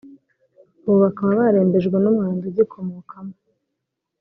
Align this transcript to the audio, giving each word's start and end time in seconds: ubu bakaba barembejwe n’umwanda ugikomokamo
ubu 0.85 0.97
bakaba 1.03 1.31
barembejwe 1.39 1.97
n’umwanda 1.99 2.43
ugikomokamo 2.49 3.33